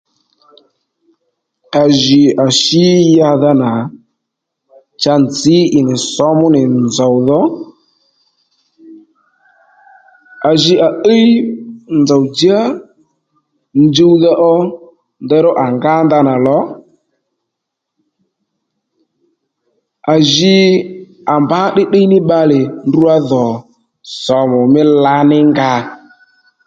À 1.81 1.83
jì 1.99 2.21
à 2.45 2.47
shǐ 2.61 2.85
yadha 3.19 3.51
nà 3.61 3.71
cha 5.01 5.13
nzǐ 5.23 5.57
ì 5.77 5.79
nì 5.87 5.95
sǒmu 6.13 6.45
nì 6.55 6.61
nzòw 6.85 7.15
dho 7.27 7.41
à 10.49 10.51
ji 10.61 10.73
à 10.87 10.89
íy 11.15 11.29
nzòw-djá 12.01 12.59
njuwdha 13.83 14.31
ó 14.53 14.55
ndeyró 15.23 15.51
à 15.65 15.65
ngá 15.75 15.93
ndanà 16.05 16.33
lò 16.45 16.59
à 20.13 20.15
ji 20.31 20.57
à 21.33 21.35
mbǎ 21.43 21.59
tdiytdiy 21.71 22.07
ní 22.11 22.17
bbalè 22.23 22.59
ndrǔ 22.87 23.01
ra 23.09 23.17
dhò 23.29 23.45
sòmù 24.23 24.59
mí 24.73 24.81
lǎnínga 25.03 25.71